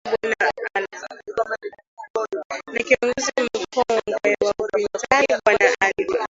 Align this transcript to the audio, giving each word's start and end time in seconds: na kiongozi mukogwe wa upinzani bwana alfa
na 2.73 2.79
kiongozi 2.87 3.31
mukogwe 3.47 4.35
wa 4.45 4.53
upinzani 4.59 5.41
bwana 5.43 5.69
alfa 5.79 6.19